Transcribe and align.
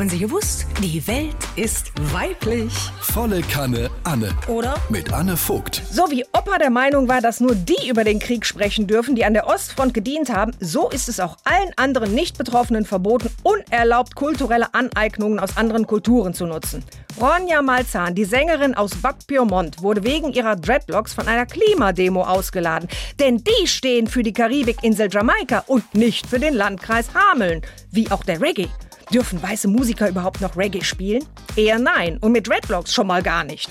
Haben 0.00 0.08
Sie 0.08 0.18
gewusst? 0.18 0.66
Die 0.82 1.06
Welt 1.06 1.36
ist 1.56 1.92
weiblich. 2.10 2.72
Volle 3.02 3.42
Kanne 3.42 3.90
Anne. 4.02 4.34
Oder? 4.48 4.76
Mit 4.88 5.12
Anne 5.12 5.36
Vogt. 5.36 5.82
So 5.90 6.10
wie 6.10 6.24
Opa 6.32 6.56
der 6.56 6.70
Meinung 6.70 7.06
war, 7.06 7.20
dass 7.20 7.38
nur 7.38 7.54
die 7.54 7.86
über 7.86 8.02
den 8.02 8.18
Krieg 8.18 8.46
sprechen 8.46 8.86
dürfen, 8.86 9.14
die 9.14 9.26
an 9.26 9.34
der 9.34 9.46
Ostfront 9.46 9.92
gedient 9.92 10.30
haben, 10.30 10.52
so 10.58 10.88
ist 10.88 11.10
es 11.10 11.20
auch 11.20 11.36
allen 11.44 11.74
anderen 11.76 12.14
Nicht-Betroffenen 12.14 12.86
verboten, 12.86 13.28
unerlaubt 13.42 14.14
kulturelle 14.14 14.72
Aneignungen 14.72 15.38
aus 15.38 15.58
anderen 15.58 15.86
Kulturen 15.86 16.32
zu 16.32 16.46
nutzen. 16.46 16.82
Ronja 17.20 17.60
Malzahn, 17.60 18.14
die 18.14 18.24
Sängerin 18.24 18.74
aus 18.74 18.92
Bad 19.02 19.26
Pyrmont, 19.26 19.82
wurde 19.82 20.02
wegen 20.02 20.32
ihrer 20.32 20.56
Dreadlocks 20.56 21.12
von 21.12 21.28
einer 21.28 21.44
Klimademo 21.44 22.22
ausgeladen. 22.22 22.88
Denn 23.18 23.44
die 23.44 23.66
stehen 23.66 24.06
für 24.06 24.22
die 24.22 24.32
Karibikinsel 24.32 25.10
Jamaika 25.12 25.62
und 25.66 25.94
nicht 25.94 26.26
für 26.26 26.40
den 26.40 26.54
Landkreis 26.54 27.08
Hameln. 27.12 27.60
Wie 27.90 28.10
auch 28.10 28.24
der 28.24 28.40
Reggae. 28.40 28.70
Dürfen 29.12 29.42
weiße 29.42 29.66
Musiker 29.66 30.08
überhaupt 30.08 30.40
noch 30.40 30.56
Reggae 30.56 30.82
spielen? 30.82 31.24
Eher 31.56 31.78
nein. 31.78 32.18
Und 32.20 32.32
mit 32.32 32.46
Dreadlocks 32.46 32.94
schon 32.94 33.08
mal 33.08 33.22
gar 33.22 33.42
nicht. 33.42 33.68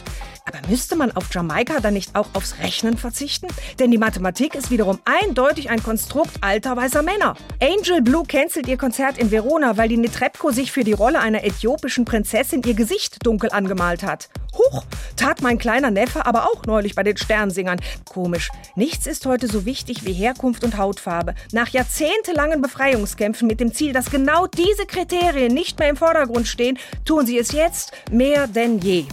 Aber 0.49 0.67
müsste 0.67 0.95
man 0.95 1.12
auf 1.12 1.31
Jamaika 1.31 1.80
dann 1.80 1.94
nicht 1.94 2.16
auch 2.16 2.27
aufs 2.34 2.55
Rechnen 2.58 2.98
verzichten? 2.98 3.48
Denn 3.77 3.91
die 3.91 3.99
Mathematik 3.99 4.55
ist 4.55 4.72
wiederum 4.72 4.98
eindeutig 5.05 5.70
ein 5.70 5.84
Konstrukt 5.84 6.31
alter 6.41 6.75
weißer 6.75 7.03
Männer. 7.03 7.35
Angel 7.62 8.02
Blue 8.02 8.23
cancelt 8.25 8.67
ihr 8.67 8.77
Konzert 8.77 9.20
in 9.20 9.30
Verona, 9.30 9.77
weil 9.77 9.89
die 9.89 9.98
Netrebko 9.98 10.49
sich 10.49 10.72
für 10.72 10.84
die 10.84 10.94
Rolle 10.94 11.20
einer 11.20 11.44
äthiopischen 11.44 12.03
Prinzessin 12.03 12.63
ihr 12.63 12.73
Gesicht 12.73 13.23
dunkel 13.23 13.52
angemalt 13.52 14.02
hat. 14.02 14.30
Huch, 14.58 14.85
tat 15.16 15.44
mein 15.44 15.59
kleiner 15.59 15.91
Neffe 15.91 16.25
aber 16.25 16.45
auch 16.45 16.66
neulich 16.66 16.95
bei 16.95 17.03
den 17.03 17.17
Sternsingern. 17.17 17.80
Komisch, 18.05 18.50
nichts 18.75 19.05
ist 19.05 19.27
heute 19.27 19.47
so 19.47 19.66
wichtig 19.66 20.03
wie 20.05 20.13
Herkunft 20.13 20.63
und 20.63 20.77
Hautfarbe. 20.77 21.36
Nach 21.52 21.70
jahrzehntelangen 21.70 22.59
Befreiungskämpfen 22.59 23.47
mit 23.47 23.59
dem 23.59 23.72
Ziel, 23.72 23.94
dass 23.94 24.09
genau 24.09 24.47
diese 24.47 24.88
Kriterien 24.88 25.53
nicht 25.53 25.77
mehr 25.77 25.89
im 25.89 25.95
Vordergrund 25.95 26.47
stehen, 26.47 26.80
tun 27.05 27.27
sie 27.27 27.38
es 27.38 27.52
jetzt 27.52 27.91
mehr 28.09 28.47
denn 28.47 28.80
je. 28.80 29.05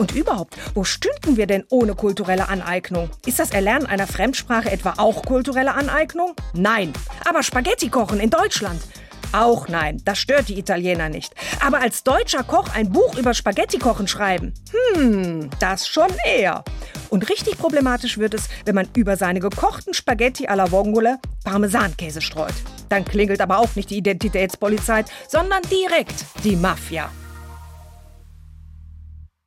Und 0.00 0.12
überhaupt, 0.12 0.56
wo 0.74 0.82
stünden 0.82 1.36
wir 1.36 1.46
denn 1.46 1.62
ohne 1.68 1.94
kulturelle 1.94 2.48
Aneignung? 2.48 3.10
Ist 3.26 3.38
das 3.38 3.50
Erlernen 3.50 3.84
einer 3.84 4.06
Fremdsprache 4.06 4.70
etwa 4.70 4.94
auch 4.96 5.22
kulturelle 5.26 5.74
Aneignung? 5.74 6.34
Nein. 6.54 6.94
Aber 7.28 7.42
Spaghetti 7.42 7.90
kochen 7.90 8.18
in 8.18 8.30
Deutschland? 8.30 8.80
Auch 9.32 9.68
nein, 9.68 10.00
das 10.06 10.16
stört 10.16 10.48
die 10.48 10.58
Italiener 10.58 11.10
nicht. 11.10 11.34
Aber 11.62 11.82
als 11.82 12.02
deutscher 12.02 12.44
Koch 12.44 12.74
ein 12.74 12.90
Buch 12.90 13.18
über 13.18 13.34
Spaghetti-Kochen 13.34 14.08
schreiben? 14.08 14.54
Hm, 14.94 15.50
das 15.60 15.86
schon 15.86 16.08
eher. 16.24 16.64
Und 17.10 17.28
richtig 17.28 17.58
problematisch 17.58 18.16
wird 18.16 18.32
es, 18.32 18.48
wenn 18.64 18.76
man 18.76 18.88
über 18.96 19.18
seine 19.18 19.40
gekochten 19.40 19.92
Spaghetti 19.92 20.46
alla 20.46 20.70
Vongole 20.72 21.18
Parmesankäse 21.44 22.22
streut. 22.22 22.54
Dann 22.88 23.04
klingelt 23.04 23.42
aber 23.42 23.58
auch 23.58 23.76
nicht 23.76 23.90
die 23.90 23.98
Identitätspolizei, 23.98 25.04
sondern 25.28 25.60
direkt 25.70 26.24
die 26.42 26.56
Mafia. 26.56 27.10